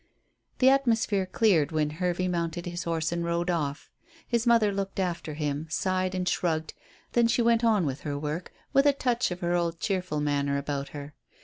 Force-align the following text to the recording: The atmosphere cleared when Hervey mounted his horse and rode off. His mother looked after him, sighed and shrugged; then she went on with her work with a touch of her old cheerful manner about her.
The 0.57 0.69
atmosphere 0.69 1.27
cleared 1.27 1.71
when 1.71 1.91
Hervey 1.91 2.27
mounted 2.27 2.65
his 2.65 2.85
horse 2.85 3.11
and 3.11 3.23
rode 3.23 3.51
off. 3.51 3.91
His 4.27 4.47
mother 4.47 4.71
looked 4.71 4.99
after 4.99 5.35
him, 5.35 5.67
sighed 5.69 6.15
and 6.15 6.27
shrugged; 6.27 6.73
then 7.11 7.27
she 7.27 7.43
went 7.43 7.63
on 7.63 7.85
with 7.85 8.01
her 8.01 8.17
work 8.17 8.51
with 8.73 8.87
a 8.87 8.93
touch 8.93 9.29
of 9.29 9.41
her 9.41 9.53
old 9.53 9.79
cheerful 9.79 10.19
manner 10.19 10.57
about 10.57 10.87
her. 10.89 11.13